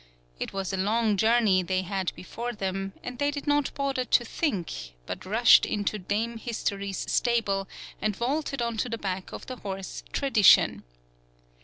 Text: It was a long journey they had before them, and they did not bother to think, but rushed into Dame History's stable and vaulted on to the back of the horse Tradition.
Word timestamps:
It 0.39 0.51
was 0.51 0.73
a 0.73 0.77
long 0.77 1.15
journey 1.15 1.61
they 1.61 1.83
had 1.83 2.11
before 2.15 2.53
them, 2.53 2.93
and 3.03 3.19
they 3.19 3.29
did 3.29 3.45
not 3.45 3.71
bother 3.75 4.03
to 4.03 4.25
think, 4.25 4.95
but 5.05 5.27
rushed 5.27 5.63
into 5.63 5.99
Dame 5.99 6.37
History's 6.39 7.05
stable 7.11 7.67
and 8.01 8.15
vaulted 8.15 8.63
on 8.63 8.77
to 8.77 8.89
the 8.89 8.97
back 8.97 9.31
of 9.31 9.45
the 9.45 9.57
horse 9.57 10.01
Tradition. 10.11 10.83